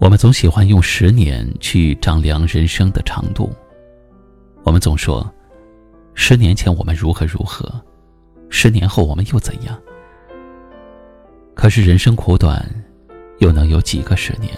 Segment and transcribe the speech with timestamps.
[0.00, 3.52] 我们总喜欢用十年去丈量人生的长度。
[4.62, 5.30] 我们总说，
[6.14, 7.70] 十年前我们如何如何，
[8.48, 9.78] 十年后我们又怎样？
[11.54, 12.66] 可是人生苦短，
[13.40, 14.50] 又能有几个十年？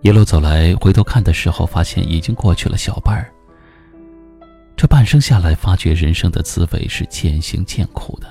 [0.00, 3.32] 一路走来，回头看的时候，发现已经过去了小半儿。
[4.76, 8.26] 这半生下来，发觉人生的滋味是渐行渐苦的，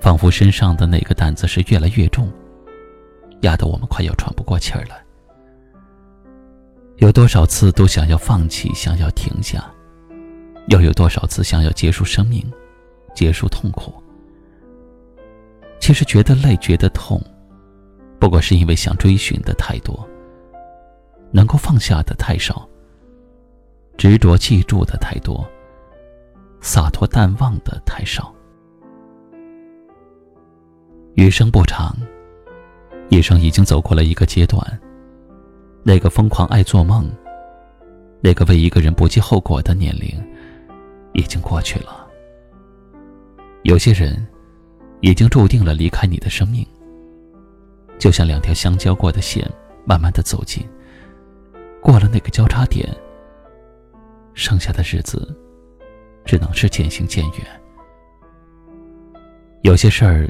[0.00, 2.32] 仿佛身上的那个担子是越来越重。
[3.42, 5.02] 压得我们快要喘不过气儿来。
[6.96, 9.70] 有多少次都想要放弃，想要停下，
[10.68, 12.42] 又有多少次想要结束生命，
[13.14, 13.92] 结束痛苦？
[15.78, 17.22] 其实觉得累，觉得痛，
[18.18, 20.08] 不过是因为想追寻的太多，
[21.30, 22.66] 能够放下的太少，
[23.98, 25.46] 执着记住的太多，
[26.62, 28.34] 洒脱淡忘的太少。
[31.14, 31.94] 余生不长。
[33.08, 34.60] 一生已经走过了一个阶段，
[35.84, 37.08] 那个疯狂爱做梦，
[38.20, 40.10] 那个为一个人不计后果的年龄，
[41.12, 42.06] 已经过去了。
[43.62, 44.26] 有些人，
[45.00, 46.66] 已经注定了离开你的生命。
[47.98, 49.48] 就像两条相交过的线，
[49.84, 50.68] 慢慢的走近，
[51.80, 52.88] 过了那个交叉点，
[54.34, 55.34] 剩下的日子，
[56.24, 57.46] 只能是渐行渐远。
[59.62, 60.28] 有些事儿，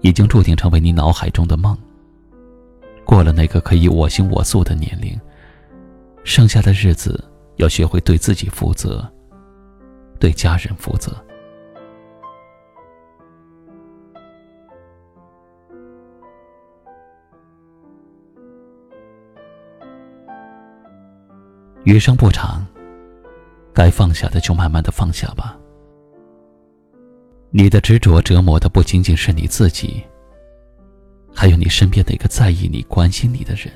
[0.00, 1.76] 已经注定成为你脑海中的梦。
[3.04, 5.18] 过了那个可以我行我素的年龄，
[6.24, 7.22] 剩下的日子
[7.56, 9.06] 要学会对自己负责，
[10.18, 11.12] 对家人负责。
[21.84, 22.66] 余生不长，
[23.74, 25.58] 该放下的就慢慢的放下吧。
[27.50, 30.02] 你的执着折磨的不仅仅是你自己。
[31.34, 33.70] 还有你身边那个在意你、关心你的人。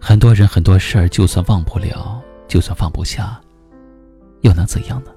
[0.00, 3.40] 很多人、很多事儿，就算忘不了，就算放不下，
[4.42, 5.10] 又能怎样呢？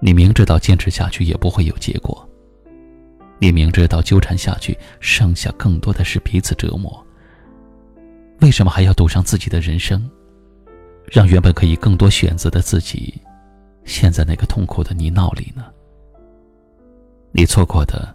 [0.00, 2.28] 你明知道坚持下去也不会有结果，
[3.38, 7.06] 你明知道纠缠下去，剩下更多的是彼此折磨。
[8.40, 10.10] 为什么还要赌上自己的人生，
[11.06, 13.20] 让原本可以更多选择的自己，
[13.84, 15.66] 陷在那个痛苦的泥淖里呢？
[17.30, 18.12] 你错过的。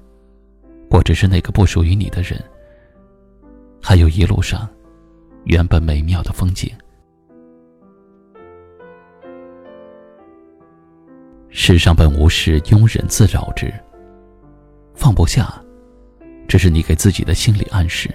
[0.89, 2.43] 或只是那个不属于你的人，
[3.81, 4.67] 还有一路上
[5.45, 6.71] 原本美妙的风景。
[11.49, 13.73] 世上本无事，庸人自扰之。
[14.93, 15.53] 放不下，
[16.47, 18.09] 这是你给自己的心理暗示。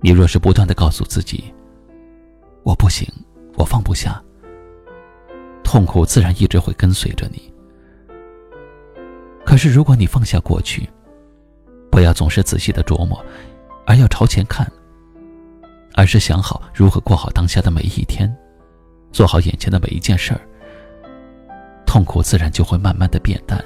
[0.00, 1.52] 你若是不断的告诉自己
[2.62, 3.06] “我不行，
[3.56, 4.22] 我放不下”，
[5.62, 7.52] 痛苦自然一直会跟随着你。
[9.44, 10.88] 可是如果你放下过去，
[12.00, 13.22] 不要总是仔细的琢磨，
[13.84, 14.66] 而要朝前看。
[15.94, 18.34] 而是想好如何过好当下的每一天，
[19.12, 20.40] 做好眼前的每一件事儿。
[21.84, 23.62] 痛苦自然就会慢慢的变淡，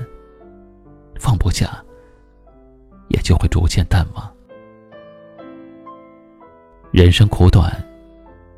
[1.20, 1.80] 放不下，
[3.06, 4.34] 也就会逐渐淡忘。
[6.90, 7.72] 人生苦短，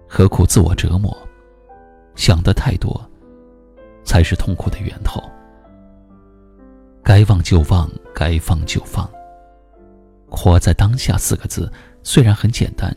[0.08, 1.14] 何苦自我折磨？
[2.14, 2.98] 想的太多，
[4.04, 5.22] 才是痛苦的源头。
[7.03, 9.06] 该忘就忘，该放就放。
[10.37, 12.95] 活在当下四个字虽然很简单，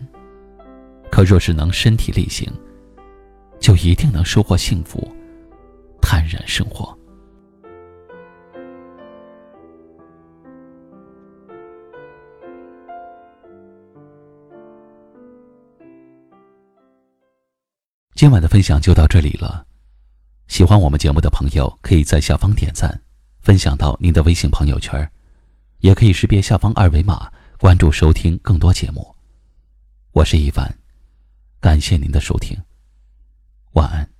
[1.10, 2.52] 可若是能身体力行，
[3.60, 5.10] 就一定能收获幸福，
[6.02, 6.96] 坦然生活。
[18.14, 19.66] 今晚的分享就到这里了，
[20.50, 23.02] 喜欢我们节目的朋友可以在下方点赞，
[23.40, 25.10] 分享到您的微信朋友圈。
[25.80, 29.16] 也可以识别下方二维码关注收听更多节目。
[30.12, 30.78] 我是一凡，
[31.60, 32.58] 感谢您的收听，
[33.74, 34.19] 晚安。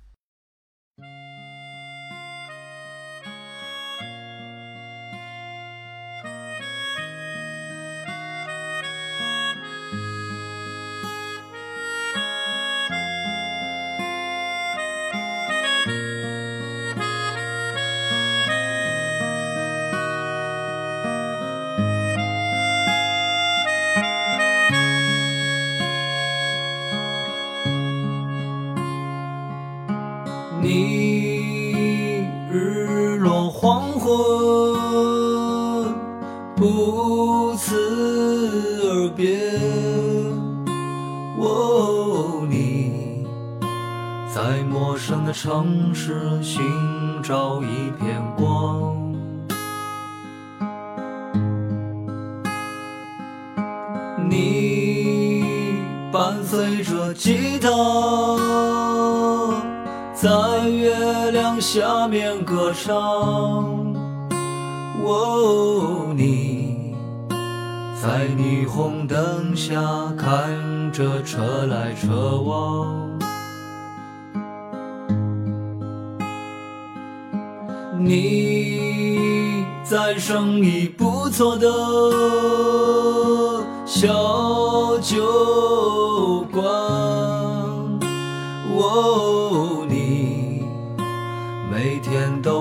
[30.62, 34.10] 你日落黄昏，
[36.54, 37.74] 不辞
[38.84, 39.38] 而别。
[41.38, 43.26] 哦，你
[44.34, 46.62] 在陌生的城市寻
[47.22, 48.98] 找一片光。
[54.28, 55.42] 你
[56.12, 57.68] 伴随着吉他，
[60.78, 62.90] 月亮下面歌唱。
[65.02, 66.94] 哦，你
[68.00, 69.80] 在霓虹灯下
[70.16, 73.08] 看着车来车往。
[77.98, 81.68] 你在生意不错的
[83.84, 85.22] 小酒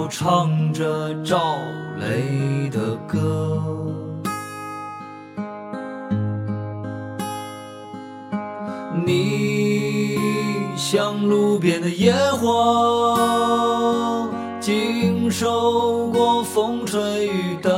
[0.09, 1.37] 唱着赵
[1.99, 3.61] 雷的歌，
[9.05, 10.17] 你
[10.75, 13.15] 像路边的野花。
[14.59, 17.71] 经受过风吹雨打，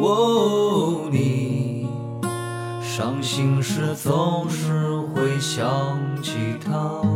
[0.00, 1.88] 哦，你
[2.82, 5.64] 伤心时总是会想
[6.20, 6.32] 起
[6.64, 7.15] 他。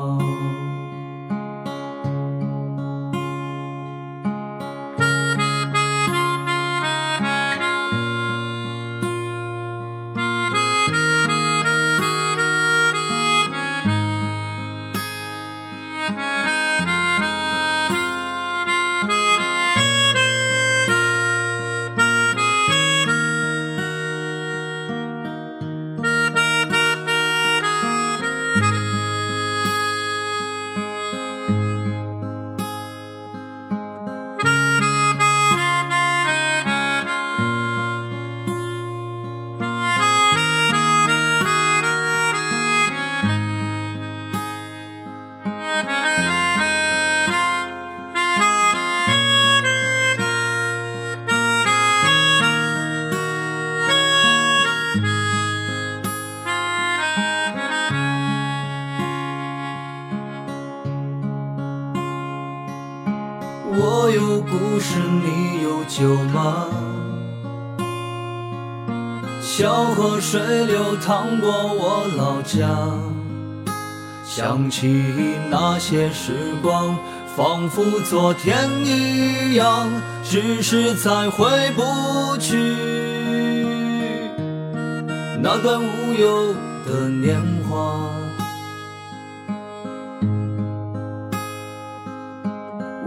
[66.01, 66.65] 有吗？
[69.39, 72.67] 小河水流淌过我老家，
[74.25, 75.05] 想起
[75.51, 76.97] 那些时光，
[77.35, 79.87] 仿佛昨天一样，
[80.23, 82.57] 只是再回不去
[85.39, 86.55] 那段无忧
[86.87, 87.39] 的年
[87.69, 88.09] 华。